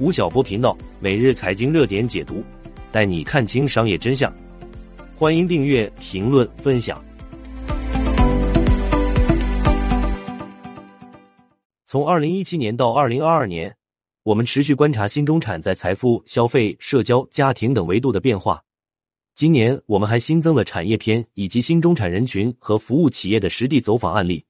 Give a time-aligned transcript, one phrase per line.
[0.00, 2.42] 吴晓波频道每日财经热点解读，
[2.90, 4.34] 带你看清商业真相。
[5.14, 7.04] 欢迎订阅、评论、分享。
[11.84, 13.76] 从二零一七年到二零二二年，
[14.22, 18.58] 我们持续观察新中产在财富、消费、社交、家庭等维度的变化。
[19.34, 24.42] 今年我们还新增了产业篇以及新中产人群和服务企业的实地走访案例。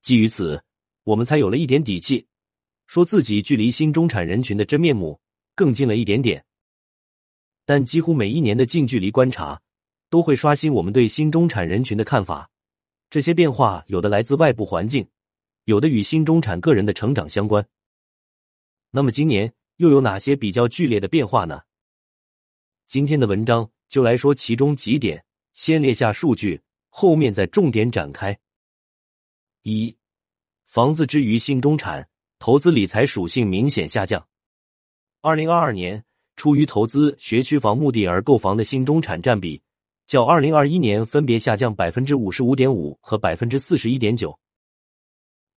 [0.00, 0.58] 基于此，
[1.04, 2.26] 我们才有了一点底气，
[2.92, 5.18] 说自己距离新中产人群的真面目
[5.54, 6.44] 更近了一点点。
[7.64, 9.58] 但几乎每一年的近距离观察，
[10.10, 12.50] 都会刷新我们对新中产人群的看法。
[13.08, 15.08] 这些变化有的来自外部环境，
[15.64, 17.66] 有的与新中产个人的成长相关。
[18.90, 21.62] 那么今年又有哪些比较剧烈的变化呢？
[22.86, 25.24] 今天的文章就来说其中几点，
[25.54, 28.38] 先列下数据，后面再重点展开。
[29.62, 29.96] 一。
[30.66, 32.06] 房子之于新中产，
[32.42, 34.26] 投资理财属性明显下降。
[35.20, 39.62] 二零二二年，出于投资学区房目的而购房的新中产占比，
[40.06, 44.36] 较二零二一年分别下降百分之五十五点五和百分之四十一点九。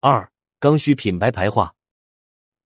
[0.00, 1.72] 二、刚需品牌排化。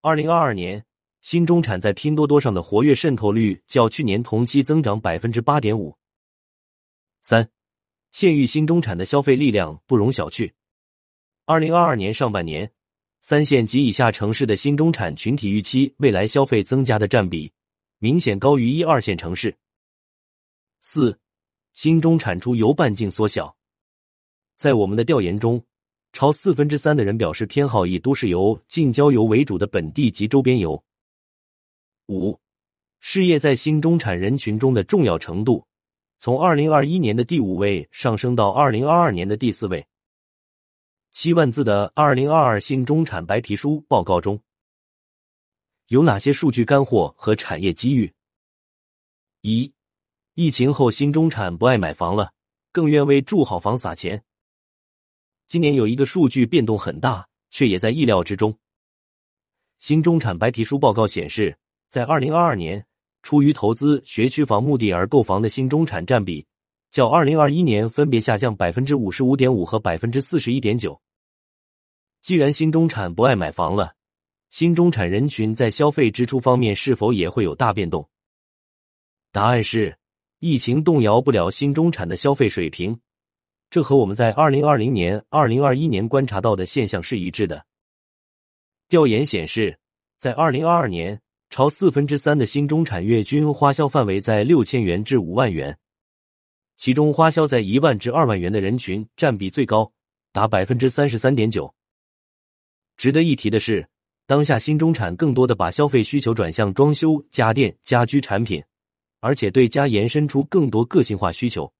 [0.01, 0.83] 二零二二年，
[1.21, 5.95] 新中产在拼多多上的活跃渗透率较去年同期增长百分之八点五。
[7.21, 7.47] 三、
[8.09, 10.51] 县域新中产的消费力量不容小觑。
[11.45, 12.71] 二零二二年上半年，
[13.29, 17.51] 三线及以下城市的新中产群体预期未来消费增加的占比
[17.99, 19.53] 明显高于一二线城市。
[20.79, 21.19] 四，
[21.73, 23.53] 新中产出游半径缩小。
[24.55, 25.61] 在我们的调研中，
[26.13, 30.81] 超四分之三的人表示偏好以都市游、近郊游为主的本地及周边游。
[32.07, 32.39] 五，
[33.01, 35.61] 事业在新中产人群中的重要程度，
[36.17, 39.85] 从二零二一年的第五位上升到二零二二年的第四位。
[41.19, 44.39] 七万字的二零二二新中产白皮书报告中，
[45.87, 48.13] 有哪些数据干货和产业机遇？
[49.41, 49.73] 一、
[50.35, 52.31] 疫情后新中产不爱买房了，
[52.71, 54.23] 更愿为住好房撒钱。
[55.47, 58.55] 今年有一个数据变动很大，却也在意料之中。
[59.79, 61.57] 新中产白皮书报告显示，
[61.89, 62.85] 在二零二二年，
[63.23, 66.45] 出于投资学区房目的而购房的新中产占比，
[66.91, 70.95] 较二零二一年分别下降百分之五十五点五和百分之四十一点九。
[72.27, 73.93] 既然新中产不爱买房了，
[74.49, 78.05] 新中产人群在消费支出方面是否也会有大变动？
[79.31, 79.97] 答案是，
[80.39, 82.99] 疫情动摇不了新中产的消费水平，
[83.69, 87.65] 这和我们在二零二零年、二零二一年观察到的现象是一致的。
[88.89, 89.79] 调研显示，
[90.19, 95.77] 在二零二二年，超四分之三的新中产月均花销范围在六千元至五万元，
[96.75, 99.89] 其中花销在一万至二万元的人群占比最高，
[100.33, 101.73] 达百分之三十三点九。
[102.97, 103.87] 值得一提的是，
[104.25, 108.61] 当下新中产更多的把消费需求转向装修、家电、家居产品，
[109.19, 111.71] 而且对家延伸出更多个性化需求。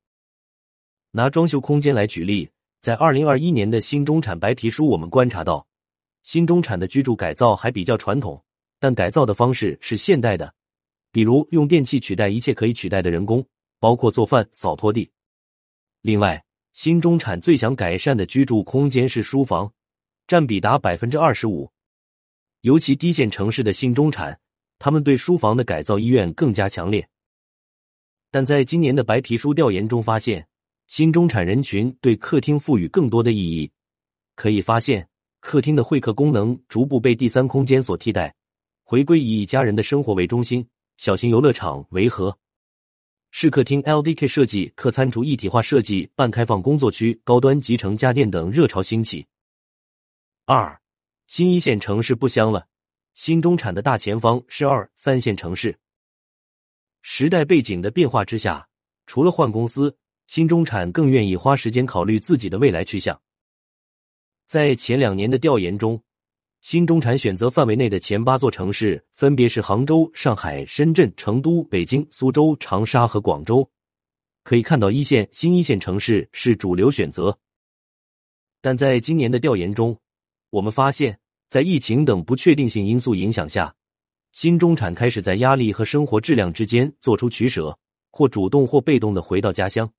[1.12, 2.48] 拿装修空间来举例，
[2.82, 5.66] 在二零二一年的新中产白皮书，我们观察到，
[6.22, 8.40] 新中产的居住改造还比较传统，
[8.80, 10.54] 但改造的方式是现代的，
[11.12, 13.44] 比如用电器取代一切可以取代的人工，
[13.80, 15.10] 包括做饭、扫拖地。
[16.02, 19.74] 另外，新中产最想改善的居住空间是书房。
[20.28, 21.72] 占比达百分之二十五，
[22.60, 24.38] 尤其低线城市的新中产，
[24.78, 27.08] 他们对书房的改造意愿更加强烈。
[28.30, 30.46] 但在今年的白皮书调研中发现，
[30.88, 33.72] 新中产人群对客厅赋予更多的意义。
[34.36, 35.08] 可以发现，
[35.40, 38.36] 客厅的会客功能逐步被第三空间所替代，
[38.84, 40.68] 回归以一家人的生活为中心，
[40.98, 42.38] 小型游乐场为核，
[43.32, 49.26] 视客厅 LDK 设计、客餐厨一体化设计、半开放工作区、高端集成家电等热潮兴起。
[50.50, 50.80] 二，
[51.28, 52.70] 新一线城市不香了，
[53.16, 55.78] 新中产的大前方是二三线城市。
[57.02, 58.66] 时代背景的变化之下，
[59.08, 59.94] 除了换公司，
[60.28, 63.22] 新中产更愿意花时间考虑自己的未来去向。
[64.46, 66.02] 在前两年的调研中，
[66.62, 73.70] 新中产选择范围内的前八座城市分别是杭州、上海、深圳、成都、北京、苏州、长沙和广州。
[74.44, 77.38] 可以看到，一线新一线城市是主流选择。
[78.62, 80.00] 但在今年的调研中，
[80.50, 81.18] 我们发现，
[81.50, 83.74] 在疫情等不确定性因素影响下，
[84.32, 87.78] 新中产开始在压力和生活质量之间做出取舍，
[88.12, 89.92] 或主动或被动的回到家乡。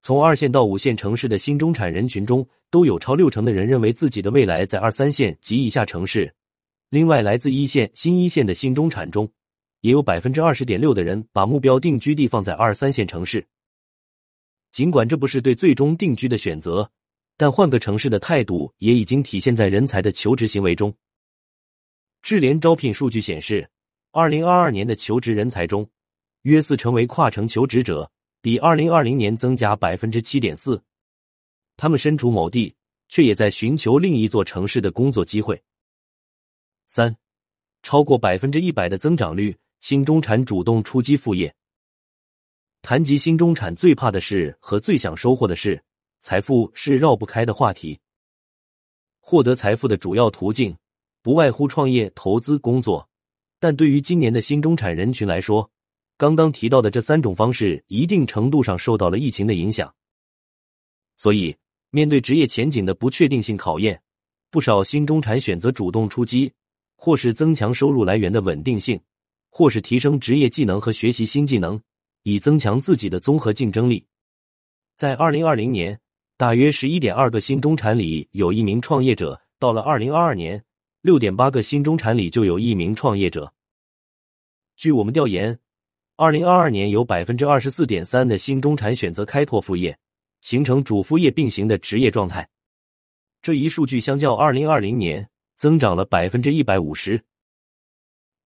[0.00, 6.34] 从二线到五线城市的新中产人群中，都有超六成的人认为自己的未来在二三线及以下城市。
[6.90, 9.30] 另外，来自一线、新一线的新中产中，
[9.82, 13.46] 也有百分之二十点六的人把目标定居地放在二三线城市。
[14.72, 16.90] 尽管这不是对最终定居的选择。
[17.36, 20.94] 但换个城市的态度也已经体现在人才的求职行为中。
[22.22, 23.68] 智联招聘数据显示，
[24.12, 25.88] 二零二二年的求职人才中，
[26.42, 30.80] 约四成为跨城求职者，比二零二零年增加百分之七点四。
[31.76, 32.74] 他们身处某地，
[33.08, 35.60] 却也在寻求另一座城市的工作机会。
[36.86, 37.16] 三，
[37.82, 41.52] 超过百分之一百的增长率，新中产主动出击副业。
[42.82, 45.82] 谈及新中产最怕的事和最想收获的事，
[46.22, 47.98] 财富是绕不开的话题。
[49.18, 50.76] 获得财富的主要途径
[51.20, 53.08] 不外乎创业、投资、工作，
[53.58, 55.68] 但对于今年的新中产人群来说，
[56.16, 59.92] 刚刚提到的这三种方式一定程度上受到了疫情的影响。
[61.16, 61.56] 所以，
[61.90, 64.00] 面对职业前景的不确定性考验，
[64.48, 66.52] 不少新中产选择主动出击，
[66.94, 69.00] 或是增强收入来源的稳定性，
[69.50, 71.82] 或是提升职业技能和学习新技能。
[72.24, 74.06] 以增强自己的综合竞争力。
[74.96, 75.98] 在二零二零年，
[76.42, 80.60] 大约十一点二个新中产里有一名创业者；到了二零二二年，
[81.00, 83.54] 六点八个新中产里就有一名创业者。
[84.76, 85.56] 据我们调研，
[86.16, 89.96] 二零二二年有百分之二十四点三的新中产选择开拓副业，
[90.40, 92.48] 形成主副业并行的职业状态。
[93.40, 95.24] 这一数据相较二零二零年
[95.54, 97.22] 增长了百分之一百五十。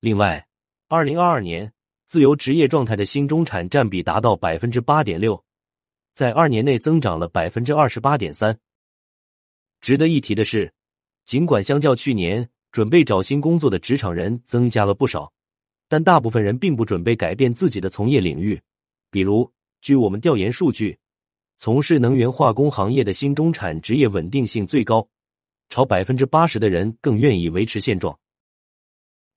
[0.00, 0.46] 另外，
[0.88, 1.72] 二零二二年。
[2.06, 5.42] 自由职业状态的新中产占比达到百分之八点六，
[6.16, 8.58] 在二年内增长了百分之二十八点三。
[9.82, 10.72] 值得一提的是，
[11.26, 15.30] 尽管相较去年，准备找新工作的职场人增加了不少，
[15.90, 18.58] 但大部分人并不准备改变自己的从业领域。
[19.10, 19.52] 比如，
[19.82, 20.98] 据我们调研数据，
[21.58, 25.06] 从事能源化工行业的新中产职业稳定性最高，
[25.68, 28.18] 超百分之八十的人更愿意维持现状。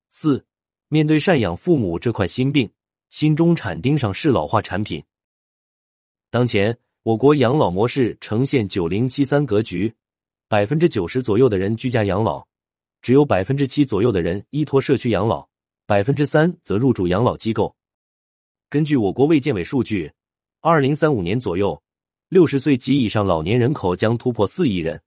[0.08, 0.42] 四。
[0.88, 2.68] 面对赡养父母这块心病，
[3.10, 5.04] 新中产盯上适老化产品。
[6.30, 9.92] 当前，我国养老模式呈现九零七三格局，
[10.48, 12.46] 百分之九十左右的人居家养老，
[13.02, 15.44] 只有百分之七左右的人依托社区养老，
[15.86, 17.74] 百分之三则入住养老机构。
[18.68, 20.12] 根据我国卫健委数据，
[20.60, 21.82] 二零三五年左右，
[22.28, 25.00] 六十岁及以上老年人口将突破四亿人。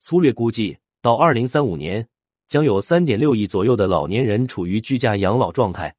[0.00, 2.06] 粗略估计，到二零三五年。
[2.46, 5.92] 将有三点六亿左右的老年人处于居家养老状态，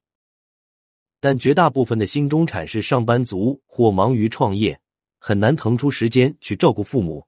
[1.26, 4.78] 但绝大部分的新中产是上班族或忙于创业，
[5.18, 7.26] 很难腾出时间去照顾父母。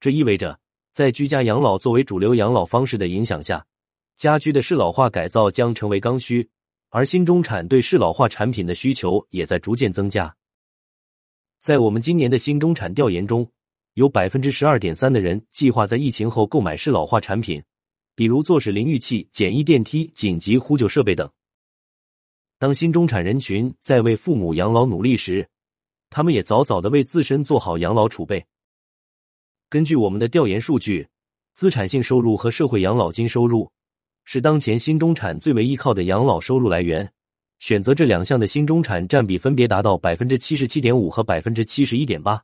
[0.00, 0.60] 这意味着，
[0.92, 3.64] 在居家养老作为主流养老方式的影响下，
[4.18, 6.46] 家居的适老化改造将成为刚需，
[6.90, 10.36] 而新中产对适老化产品的需求也在逐渐增加。
[11.58, 13.50] 在我们今年的新中产调研中，
[13.94, 17.62] 有百分之十二点三的人计划在疫情后购买适老化产品。
[18.14, 21.26] 比如坐式淋浴器、简易电梯、紧急呼救设备等。
[22.60, 25.48] 当新中产人群在为父母养老努力时，
[26.10, 28.44] 他们也早早的为自身做好养老储备。
[29.70, 31.08] 根据我们的调研数据，
[31.54, 33.72] 资产性收入和社会养老金收入
[34.26, 37.10] 是当前新中产最为依靠的养老收入来源。
[37.60, 42.42] 选择这两项的新中产占比分别达到百分之七十七点五和百分之七十一点八。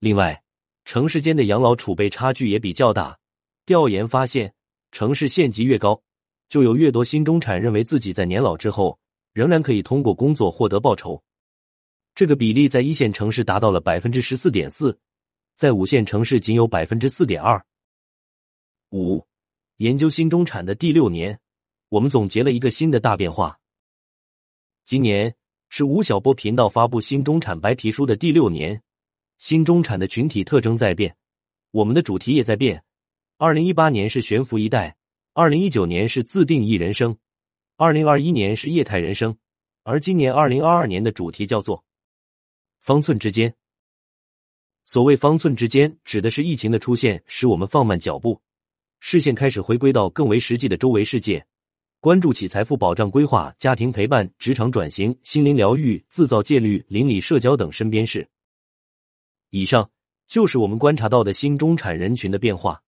[0.00, 0.42] 另外，
[0.84, 3.16] 城市间的养老储备差距也比较大。
[3.64, 4.52] 调研发现，
[4.90, 6.02] 城市县级越高，
[6.50, 8.98] 就有越多新中产认为自己在年老之后
[9.32, 11.22] 仍然可以通过工作获得报酬。
[12.14, 14.98] 这个比例在一线城市达到了百分之十四点四，
[15.54, 17.64] 在五线城市仅有百分之四点二
[18.90, 19.24] 五。
[19.76, 21.38] 研究新中产的第六年，
[21.88, 23.56] 我们总结了一个新的大变化。
[24.84, 25.32] 今年
[25.68, 28.82] 是吴晓波频道发布新中产白皮书的第六年，
[29.38, 31.16] 新中产的群体特征在变，
[31.70, 32.82] 我们的主题也在变。
[33.38, 34.96] 二零一八年是悬浮一代，
[35.32, 37.16] 二零一九年是自定义人生，
[37.76, 39.36] 二零二一年是业态人生，
[39.84, 41.84] 而今年二零二二年的主题叫做
[42.80, 43.54] 方寸之间。
[44.84, 48.42] 所谓方寸之间，指的是疫情的出现使我们放慢脚步，
[48.98, 51.46] 视线开始回归到更为实际的周围世界，
[52.00, 58.28] 关注起财富保障规划、家庭陪伴、职场转型、心灵疗愈、自造戒律、邻里社交等身边事。
[59.50, 59.88] 以上
[60.26, 62.82] 就是我们观察到的新中产人群的变化。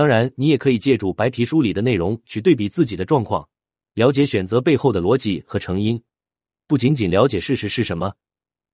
[0.00, 3.46] 当然，你也可以借助白皮书里的内容去对比自己的状况，
[3.92, 6.02] 了解选择背后的逻辑和成因。
[6.66, 8.10] 不仅仅了解事实是什么，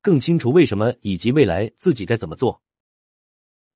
[0.00, 2.62] 更清楚为什么以及未来自己该怎么做。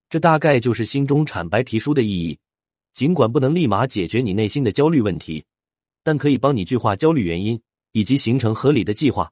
[0.09, 2.38] 这大概就是心中产白皮书的意义。
[2.95, 5.45] 尽管不能立马解决你内心的焦虑问题，
[6.04, 9.28] 但可以帮你具化焦虑原因，以及形成合理的计划。